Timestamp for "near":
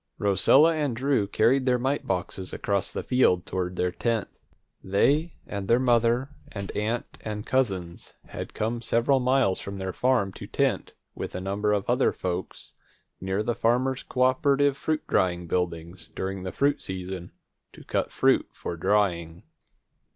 13.19-13.43